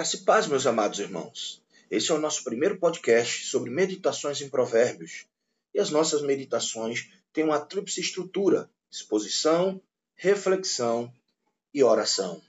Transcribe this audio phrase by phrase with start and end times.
[0.00, 1.60] Graça e paz, meus amados irmãos.
[1.90, 5.26] Esse é o nosso primeiro podcast sobre meditações em provérbios.
[5.74, 9.78] E as nossas meditações têm uma tríplice estrutura: exposição,
[10.16, 11.12] reflexão
[11.74, 12.40] e oração.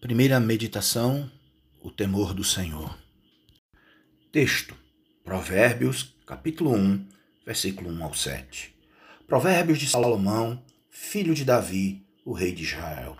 [0.00, 1.30] Primeira meditação:
[1.80, 2.98] o temor do Senhor.
[4.32, 4.76] Texto:
[5.22, 7.08] Provérbios, capítulo 1,
[7.46, 8.74] versículo 1 ao 7.
[9.28, 13.16] Provérbios de Salomão, filho de Davi, o rei de Israel.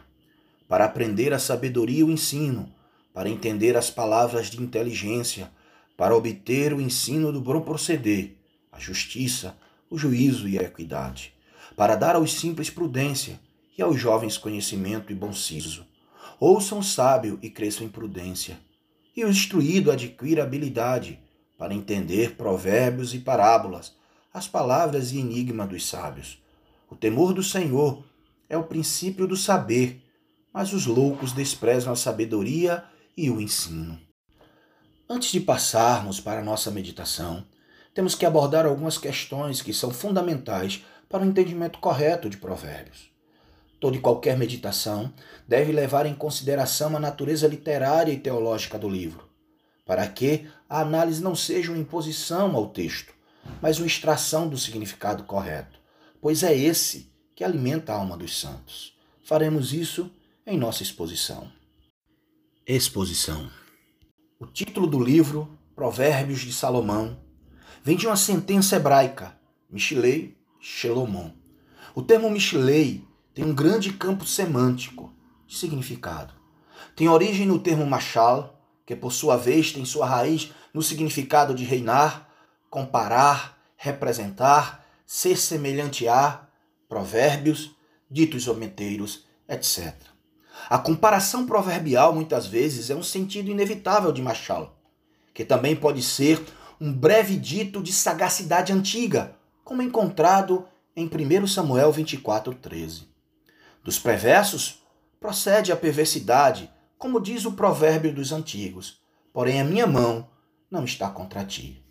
[0.66, 2.73] Para aprender a sabedoria e o ensino,
[3.14, 5.48] para entender as palavras de inteligência,
[5.96, 8.36] para obter o ensino do bom proceder,
[8.72, 9.56] a justiça,
[9.88, 11.32] o juízo e a equidade,
[11.76, 13.38] para dar aos simples prudência
[13.78, 15.86] e aos jovens conhecimento e bom siso.
[16.40, 18.58] Ouçam sábio e cresçam em prudência,
[19.16, 21.20] e o instruído adquira habilidade
[21.56, 23.94] para entender provérbios e parábolas,
[24.32, 26.42] as palavras e enigma dos sábios.
[26.90, 28.04] O temor do Senhor
[28.48, 30.02] é o princípio do saber,
[30.52, 32.84] mas os loucos desprezam a sabedoria
[33.16, 33.98] e o ensino.
[35.08, 37.44] Antes de passarmos para a nossa meditação,
[37.92, 43.10] temos que abordar algumas questões que são fundamentais para o entendimento correto de Provérbios.
[43.78, 45.12] Toda e qualquer meditação
[45.46, 49.28] deve levar em consideração a natureza literária e teológica do livro,
[49.84, 53.12] para que a análise não seja uma imposição ao texto,
[53.60, 55.78] mas uma extração do significado correto,
[56.20, 58.96] pois é esse que alimenta a alma dos santos.
[59.22, 60.10] Faremos isso
[60.46, 61.50] em nossa exposição.
[62.66, 63.50] Exposição.
[64.40, 67.20] O título do livro, Provérbios de Salomão,
[67.82, 71.32] vem de uma sentença hebraica, Mishlei Shelomon.
[71.94, 75.12] O termo Mishlei tem um grande campo semântico
[75.46, 76.32] de significado.
[76.96, 81.64] Tem origem no termo machal, que por sua vez tem sua raiz no significado de
[81.64, 82.30] reinar,
[82.70, 86.48] comparar, representar, ser semelhante a,
[86.88, 87.76] provérbios,
[88.10, 90.13] ditos omenteiros, etc.
[90.68, 94.76] A comparação proverbial muitas vezes é um sentido inevitável de Machal,
[95.32, 96.42] que também pode ser
[96.80, 100.66] um breve dito de sagacidade antiga, como encontrado
[100.96, 103.04] em 1 Samuel 24:13.
[103.82, 104.82] Dos perversos
[105.20, 109.00] procede a perversidade, como diz o provérbio dos antigos,
[109.32, 110.28] porém a minha mão
[110.70, 111.82] não está contra ti.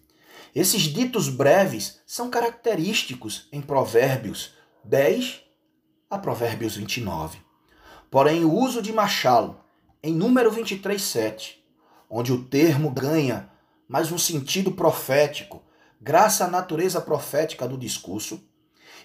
[0.55, 4.53] Esses ditos breves são característicos em Provérbios
[4.83, 5.41] 10
[6.09, 7.39] a Provérbios 29.
[8.13, 9.59] Porém, o uso de machalo
[10.03, 11.55] em número 23:7,
[12.07, 13.49] onde o termo ganha
[13.87, 15.63] mais um sentido profético,
[15.99, 18.39] graças à natureza profética do discurso,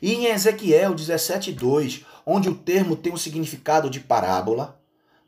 [0.03, 4.79] e em Ezequiel 17:2, onde o termo tem o um significado de parábola,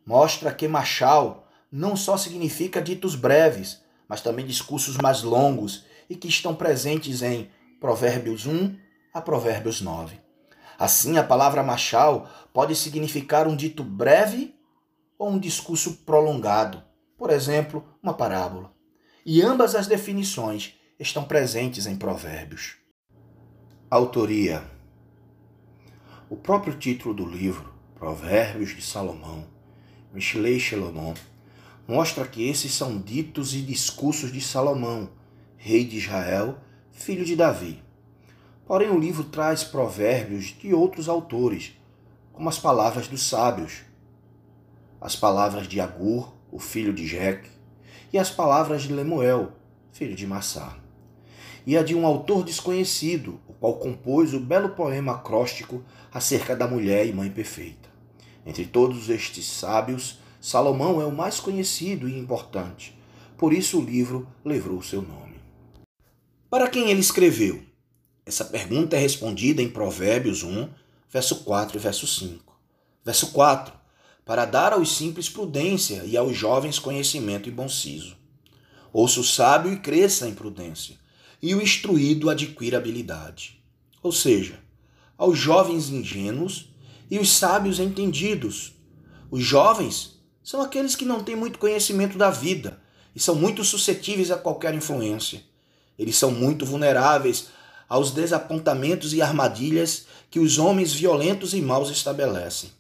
[0.05, 6.29] mostra que machal não só significa ditos breves, mas também discursos mais longos e que
[6.29, 7.49] estão presentes em
[7.81, 8.77] Provérbios 1
[9.15, 10.30] a Provérbios 9.
[10.81, 14.55] Assim, a palavra machal pode significar um dito breve
[15.19, 16.83] ou um discurso prolongado,
[17.19, 18.73] por exemplo, uma parábola.
[19.27, 22.79] E ambas as definições estão presentes em Provérbios.
[23.91, 24.65] Autoria:
[26.31, 29.47] O próprio título do livro, Provérbios de Salomão,
[30.15, 31.13] Michelei Shelomon,
[31.87, 35.11] mostra que esses são ditos e discursos de Salomão,
[35.59, 36.59] rei de Israel,
[36.91, 37.83] filho de Davi.
[38.71, 41.73] Porém, o livro traz provérbios de outros autores,
[42.33, 43.81] como as palavras dos sábios,
[45.01, 47.51] as palavras de Agur, o filho de Jeque,
[48.13, 49.51] e as palavras de Lemuel,
[49.91, 50.79] filho de Massá.
[51.67, 55.83] E a de um autor desconhecido, o qual compôs o belo poema acróstico
[56.15, 57.89] acerca da mulher e mãe perfeita.
[58.47, 62.97] Entre todos estes sábios, Salomão é o mais conhecido e importante,
[63.37, 65.41] por isso o livro levou seu nome.
[66.49, 67.69] Para quem ele escreveu?
[68.25, 70.69] Essa pergunta é respondida em Provérbios 1,
[71.11, 72.59] verso 4 e verso 5.
[73.05, 73.75] Verso 4:
[74.25, 78.17] Para dar aos simples prudência e aos jovens conhecimento e bom siso.
[78.93, 80.97] Ouça o sábio e cresça em prudência,
[81.41, 83.63] e o instruído adquira habilidade.
[84.03, 84.59] Ou seja,
[85.17, 86.71] aos jovens ingênuos
[87.11, 88.73] e os sábios entendidos.
[89.31, 92.81] Os jovens são aqueles que não têm muito conhecimento da vida
[93.15, 95.43] e são muito suscetíveis a qualquer influência.
[95.99, 97.49] Eles são muito vulneráveis
[97.91, 102.71] aos desapontamentos e armadilhas que os homens violentos e maus estabelecem.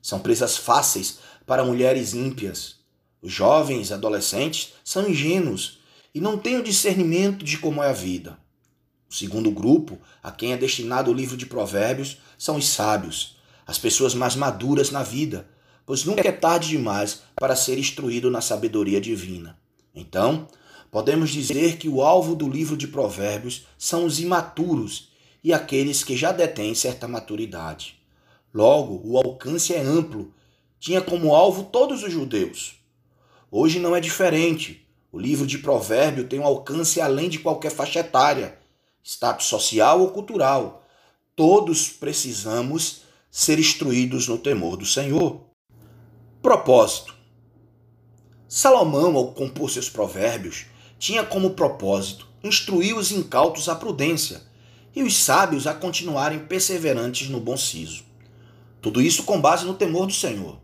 [0.00, 2.76] São presas fáceis para mulheres ímpias.
[3.20, 5.80] Os jovens adolescentes são ingênuos
[6.14, 8.38] e não têm o discernimento de como é a vida.
[9.10, 13.76] O segundo grupo, a quem é destinado o livro de Provérbios, são os sábios, as
[13.76, 15.46] pessoas mais maduras na vida,
[15.84, 19.58] pois nunca é tarde demais para ser instruído na sabedoria divina.
[19.94, 20.48] Então,
[20.90, 25.10] podemos dizer que o alvo do livro de Provérbios são os imaturos
[25.42, 27.98] e aqueles que já detêm certa maturidade.
[28.52, 30.32] Logo, o alcance é amplo,
[30.78, 32.74] tinha como alvo todos os judeus.
[33.50, 34.86] Hoje não é diferente.
[35.12, 38.58] O livro de Provérbio tem um alcance além de qualquer faixa etária,
[39.02, 40.86] status social ou cultural.
[41.34, 45.40] Todos precisamos ser instruídos no temor do Senhor.
[46.42, 47.14] Propósito:
[48.48, 50.66] Salomão, ao compor seus provérbios,
[51.00, 54.42] tinha como propósito instruir os incautos à prudência
[54.94, 58.04] e os sábios a continuarem perseverantes no bom siso.
[58.82, 60.58] Tudo isso com base no temor do Senhor.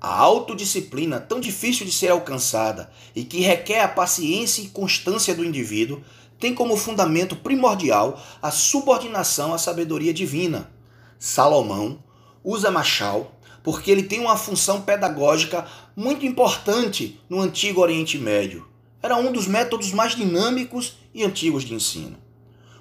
[0.00, 5.44] A autodisciplina, tão difícil de ser alcançada e que requer a paciência e constância do
[5.44, 6.02] indivíduo,
[6.40, 10.68] tem como fundamento primordial a subordinação à sabedoria divina.
[11.16, 12.02] Salomão
[12.42, 15.64] usa Machal porque ele tem uma função pedagógica
[15.94, 18.73] muito importante no antigo Oriente Médio.
[19.04, 22.16] Era um dos métodos mais dinâmicos e antigos de ensino.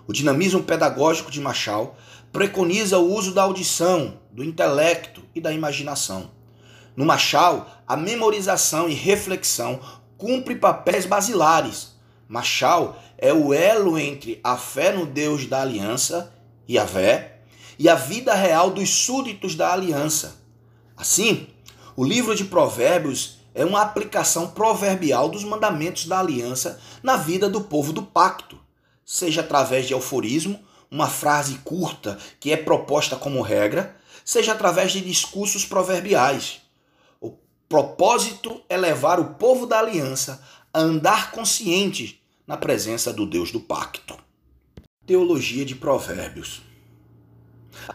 [0.07, 1.97] O dinamismo pedagógico de Machal
[2.31, 6.31] preconiza o uso da audição, do intelecto e da imaginação.
[6.95, 9.81] No Machal, a memorização e reflexão
[10.17, 11.97] cumpre papéis basilares.
[12.25, 16.33] Machal é o elo entre a fé no Deus da aliança,
[16.69, 17.39] Yahvé,
[17.77, 20.41] e a vida real dos súditos da aliança.
[20.95, 21.47] Assim,
[21.97, 27.61] o livro de Provérbios é uma aplicação proverbial dos mandamentos da aliança na vida do
[27.61, 28.59] povo do pacto,
[29.05, 30.59] seja através de euforismo
[30.89, 36.61] uma frase curta que é proposta como regra, seja através de discursos proverbiais.
[37.19, 37.33] O
[37.67, 40.41] propósito é levar o povo da aliança
[40.73, 44.17] a andar consciente na presença do Deus do pacto.
[45.05, 46.61] Teologia de Provérbios.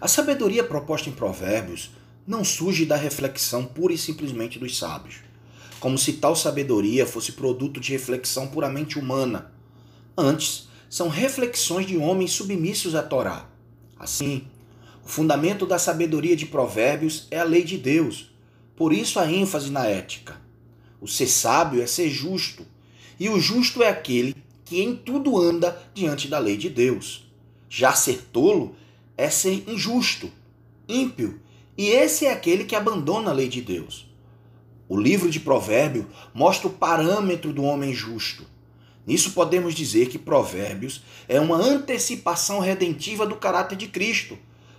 [0.00, 1.90] A sabedoria proposta em Provérbios
[2.26, 5.16] não surge da reflexão pura e simplesmente dos sábios,
[5.78, 9.52] como se tal sabedoria fosse produto de reflexão puramente humana.
[10.16, 13.48] Antes, são reflexões de homens submissos à Torá.
[13.98, 14.46] Assim,
[15.04, 18.30] o fundamento da sabedoria de Provérbios é a lei de Deus.
[18.74, 20.40] Por isso a ênfase na ética.
[21.00, 22.66] O ser sábio é ser justo,
[23.18, 24.34] e o justo é aquele
[24.64, 27.26] que em tudo anda diante da lei de Deus.
[27.68, 28.74] Já ser tolo
[29.16, 30.30] é ser injusto,
[30.88, 31.40] ímpio,
[31.76, 34.07] e esse é aquele que abandona a lei de Deus.
[34.88, 38.46] O livro de Provérbio mostra o parâmetro do homem justo
[39.08, 44.36] Nisso podemos dizer que Provérbios é uma antecipação redentiva do caráter de Cristo,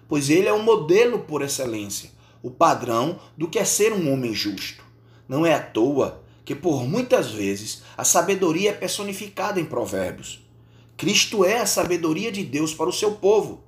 [0.07, 2.11] pois ele é o modelo por excelência,
[2.43, 4.83] o padrão do que é ser um homem justo.
[5.27, 10.47] Não é à toa que por muitas vezes a sabedoria é personificada em Provérbios.
[10.95, 13.63] Cristo é a sabedoria de Deus para o seu povo.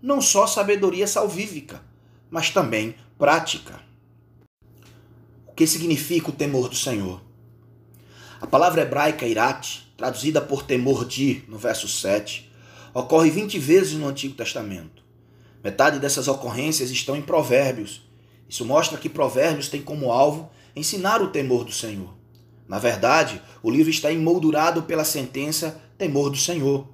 [0.00, 1.82] Não só sabedoria salvífica,
[2.30, 3.78] mas também prática.
[5.52, 7.20] O que significa o temor do Senhor?
[8.40, 12.50] A palavra hebraica irat, traduzida por temor de, no verso 7,
[12.94, 15.04] ocorre 20 vezes no Antigo Testamento.
[15.62, 18.00] Metade dessas ocorrências estão em Provérbios.
[18.48, 22.14] Isso mostra que Provérbios tem como alvo ensinar o temor do Senhor.
[22.66, 26.88] Na verdade, o livro está emoldurado pela sentença temor do Senhor.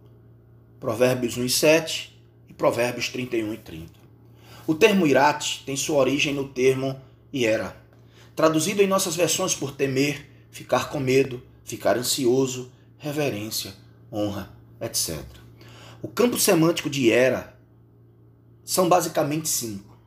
[0.81, 3.93] Provérbios 1 e 7 e Provérbios 31 e 30.
[4.67, 7.01] O termo irat tem sua origem no termo
[7.33, 7.87] iera,
[8.39, 13.75] traduzido em nossas versões por temer, ficar com medo, ficar ansioso, reverência,
[14.13, 15.19] honra, etc.
[16.01, 17.59] O campo semântico de era
[18.65, 19.99] são basicamente cinco.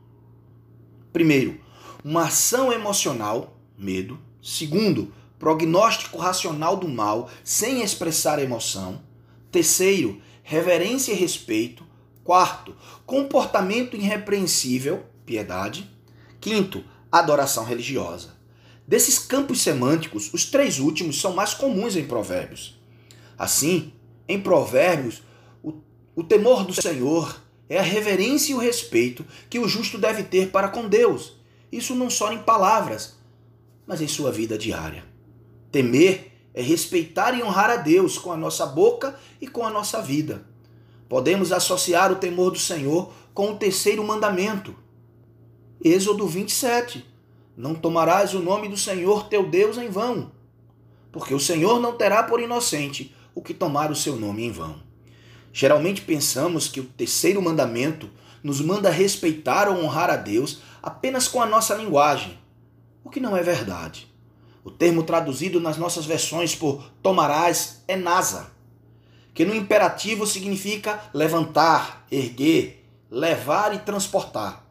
[1.12, 1.60] Primeiro,
[2.02, 4.18] uma ação emocional, medo.
[4.42, 9.02] Segundo, prognóstico racional do mal sem expressar emoção.
[9.50, 11.84] Terceiro, reverência e respeito.
[12.24, 15.86] Quarto, comportamento irrepreensível, piedade.
[16.40, 18.30] Quinto, adoração religiosa.
[18.88, 22.80] Desses campos semânticos, os três últimos são mais comuns em Provérbios.
[23.38, 23.92] Assim,
[24.26, 25.22] em Provérbios,
[25.62, 25.74] o,
[26.16, 30.48] o temor do Senhor é a reverência e o respeito que o justo deve ter
[30.50, 31.34] para com Deus.
[31.70, 33.16] Isso não só em palavras,
[33.86, 35.04] mas em sua vida diária.
[35.70, 40.02] Temer é respeitar e honrar a Deus com a nossa boca e com a nossa
[40.02, 40.44] vida.
[41.08, 44.74] Podemos associar o temor do Senhor com o terceiro mandamento.
[45.84, 47.04] Êxodo 27.
[47.56, 50.30] Não tomarás o nome do Senhor teu Deus em vão,
[51.10, 54.80] porque o Senhor não terá por inocente o que tomar o seu nome em vão.
[55.52, 58.08] Geralmente pensamos que o terceiro mandamento
[58.44, 62.38] nos manda respeitar ou honrar a Deus apenas com a nossa linguagem,
[63.02, 64.06] o que não é verdade.
[64.62, 68.52] O termo traduzido nas nossas versões por tomarás é nasa,
[69.34, 74.62] que no imperativo significa levantar, erguer, levar e transportar.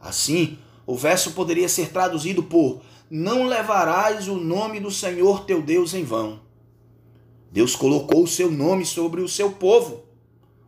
[0.00, 5.94] Assim, o verso poderia ser traduzido por: Não levarás o nome do Senhor teu Deus
[5.94, 6.40] em vão.
[7.50, 10.04] Deus colocou o seu nome sobre o seu povo,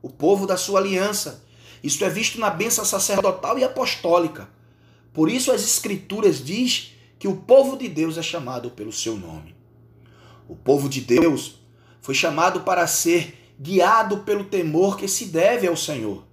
[0.01, 1.45] o povo da sua aliança.
[1.83, 4.49] Isto é visto na bênção sacerdotal e apostólica.
[5.13, 9.55] Por isso as escrituras diz que o povo de Deus é chamado pelo seu nome.
[10.49, 11.57] O povo de Deus
[12.01, 16.28] foi chamado para ser guiado pelo temor que se deve ao Senhor.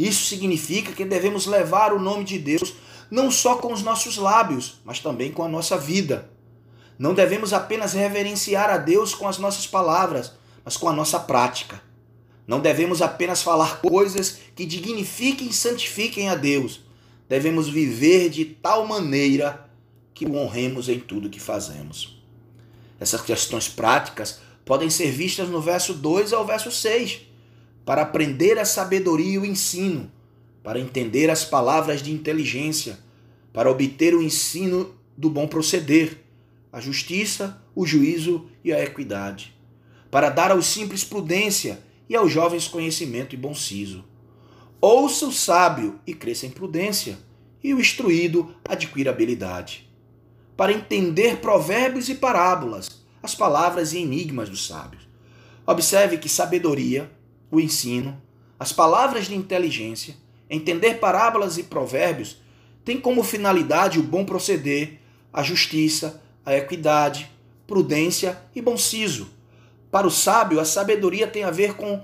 [0.00, 2.72] Isso significa que devemos levar o nome de Deus
[3.10, 6.30] não só com os nossos lábios, mas também com a nossa vida.
[6.98, 10.32] Não devemos apenas reverenciar a Deus com as nossas palavras,
[10.64, 11.82] mas com a nossa prática.
[12.46, 16.80] Não devemos apenas falar coisas que dignifiquem e santifiquem a Deus.
[17.28, 19.68] Devemos viver de tal maneira
[20.14, 22.18] que o honremos em tudo que fazemos.
[22.98, 27.29] Essas questões práticas podem ser vistas no verso 2 ao verso 6,
[27.90, 30.12] para aprender a sabedoria e o ensino,
[30.62, 32.96] para entender as palavras de inteligência,
[33.52, 36.18] para obter o ensino do bom proceder,
[36.72, 39.52] a justiça, o juízo e a equidade,
[40.08, 44.04] para dar aos simples prudência e aos jovens conhecimento e bom siso.
[44.80, 47.18] Ouça o sábio e cresça em prudência,
[47.60, 49.90] e o instruído adquira habilidade.
[50.56, 55.02] Para entender provérbios e parábolas, as palavras e enigmas dos sábios.
[55.66, 57.10] Observe que sabedoria,
[57.50, 58.20] o ensino,
[58.58, 60.14] as palavras de inteligência,
[60.48, 62.38] entender parábolas e provérbios
[62.84, 64.98] tem como finalidade o bom proceder,
[65.32, 67.30] a justiça, a equidade,
[67.66, 69.30] prudência e bom siso.
[69.90, 72.02] Para o sábio, a sabedoria tem a ver com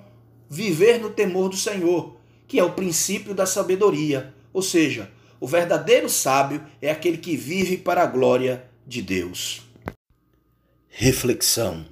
[0.49, 4.35] viver no temor do Senhor, que é o princípio da sabedoria.
[4.53, 5.11] Ou seja,
[5.41, 9.62] o verdadeiro sábio é aquele que vive para a glória de Deus.
[10.88, 11.85] Reflexão: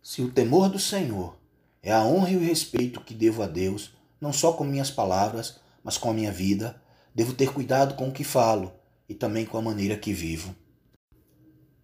[0.00, 1.36] Se o temor do Senhor
[1.82, 5.56] é a honra e o respeito que devo a Deus, não só com minhas palavras,
[5.82, 6.80] mas com a minha vida,
[7.12, 8.72] devo ter cuidado com o que falo
[9.08, 10.54] e também com a maneira que vivo.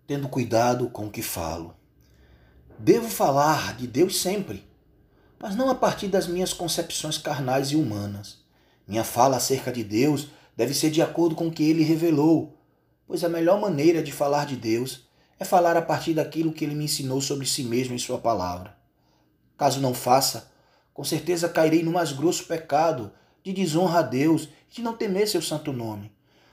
[0.07, 1.75] Tendo cuidado com o que falo.
[2.79, 4.65] Devo falar de Deus sempre,
[5.37, 8.39] mas não a partir das minhas concepções carnais e humanas.
[8.87, 12.57] Minha fala acerca de Deus deve ser de acordo com o que ele revelou,
[13.05, 15.09] pois a melhor maneira de falar de Deus
[15.41, 18.78] é falar a partir daquilo que ele me ensinou sobre si mesmo em sua palavra.
[19.59, 20.51] Caso não faça,
[20.95, 23.13] com certeza cairei no mais grosso pecado
[23.43, 26.13] de desonra a Deus e de não temer seu santo nome,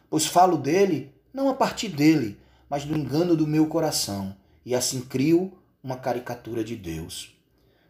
[0.09, 4.35] pois falo dele não a partir dele, mas do engano do meu coração,
[4.65, 7.37] e assim crio uma caricatura de Deus.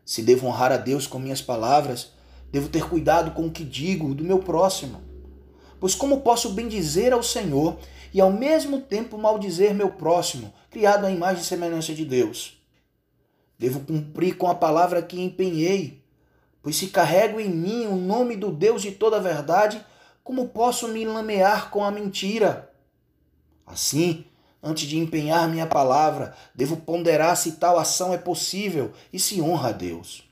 [0.04, 2.12] Se devo honrar a Deus com minhas palavras,
[2.52, 5.02] devo ter cuidado com o que digo do meu próximo.
[5.80, 7.78] Pois como posso bendizer ao Senhor
[8.14, 12.65] e ao mesmo tempo maldizer meu próximo, criado à imagem e semelhança de Deus?
[13.66, 16.00] Devo cumprir com a palavra que empenhei,
[16.62, 19.84] Pois se carrego em mim o nome do Deus de toda a verdade,
[20.24, 22.72] como posso me lamear com a mentira?
[23.66, 24.24] Assim,
[24.62, 29.70] antes de empenhar minha palavra, devo ponderar se tal ação é possível e se honra
[29.70, 30.30] a Deus.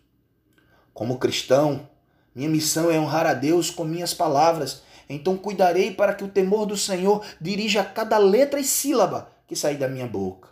[0.93, 1.89] Como cristão,
[2.35, 6.67] minha missão é honrar a Deus com minhas palavras, então cuidarei para que o temor
[6.67, 10.49] do Senhor dirija cada letra e sílaba que sair da minha boca,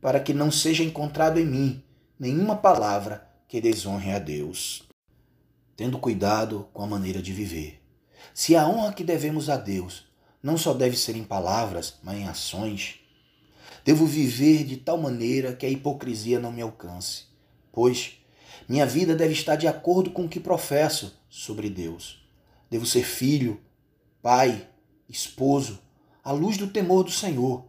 [0.00, 1.84] para que não seja encontrado em mim
[2.18, 4.88] nenhuma palavra que desonre a Deus
[5.78, 7.80] tendo cuidado com a maneira de viver.
[8.34, 10.06] Se a honra que devemos a Deus
[10.42, 12.96] não só deve ser em palavras, mas em ações,
[13.84, 17.26] devo viver de tal maneira que a hipocrisia não me alcance,
[17.70, 18.14] pois
[18.68, 22.26] minha vida deve estar de acordo com o que professo sobre Deus.
[22.68, 23.60] Devo ser filho,
[24.20, 24.66] pai,
[25.08, 25.78] esposo,
[26.24, 27.64] à luz do temor do Senhor.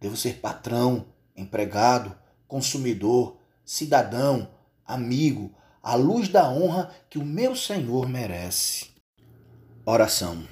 [0.00, 4.48] Devo ser patrão, empregado, consumidor, cidadão,
[4.86, 5.50] amigo,
[5.82, 8.88] à luz da honra que o meu Senhor merece.
[9.86, 10.44] Oração.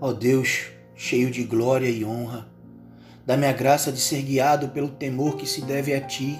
[0.00, 2.48] Ó Deus, cheio de glória e honra,
[3.26, 6.38] dá-me a graça de ser guiado pelo temor que se deve a Ti,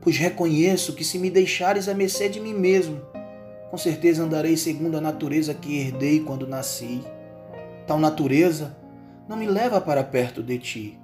[0.00, 3.00] pois reconheço que se me deixares a mercê de mim mesmo,
[3.70, 7.02] com certeza andarei segundo a natureza que herdei quando nasci.
[7.86, 8.76] Tal natureza
[9.28, 11.02] não me leva para perto de Ti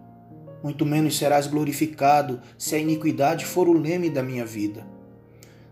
[0.62, 4.86] muito menos serás glorificado se a iniquidade for o leme da minha vida.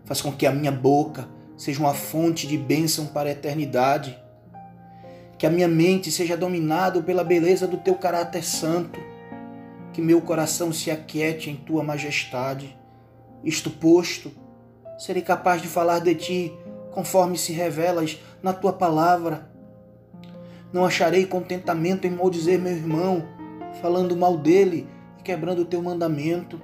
[0.05, 1.27] Faz com que a minha boca
[1.57, 4.17] seja uma fonte de bênção para a eternidade.
[5.37, 8.99] Que a minha mente seja dominada pela beleza do teu caráter santo.
[9.91, 12.77] Que meu coração se aquiete em tua majestade.
[13.43, 14.31] Isto posto,
[14.97, 16.53] serei capaz de falar de ti
[16.91, 19.51] conforme se revelas na tua palavra.
[20.77, 23.25] Não acharei contentamento em maldizer meu irmão
[23.81, 26.61] falando mal dele e quebrando o teu mandamento.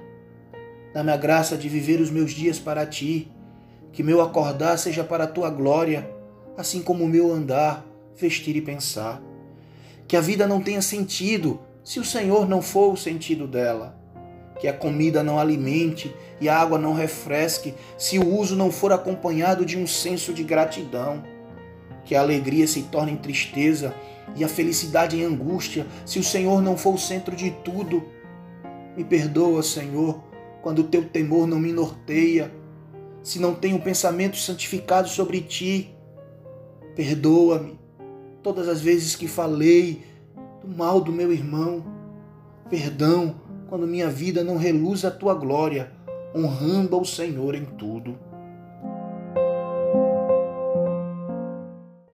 [0.92, 3.28] Dá-me a graça de viver os meus dias para ti,
[3.92, 6.08] que meu acordar seja para a tua glória,
[6.56, 9.20] assim como o meu andar, vestir e pensar.
[10.06, 13.98] Que a vida não tenha sentido se o Senhor não for o sentido dela.
[14.60, 18.92] que a comida não alimente e a água não refresque, se o uso não for
[18.92, 21.33] acompanhado de um senso de gratidão.
[22.04, 23.94] Que a alegria se torne em tristeza
[24.36, 28.04] e a felicidade em angústia, se o Senhor não for o centro de tudo.
[28.96, 30.22] Me perdoa, Senhor,
[30.62, 32.52] quando o teu temor não me norteia,
[33.22, 35.94] se não tenho pensamento santificado sobre ti.
[36.94, 37.78] Perdoa-me
[38.42, 40.04] todas as vezes que falei
[40.62, 41.84] do mal do meu irmão.
[42.68, 43.36] Perdão
[43.68, 45.90] quando minha vida não reluz a tua glória,
[46.34, 48.18] honrando ao Senhor em tudo.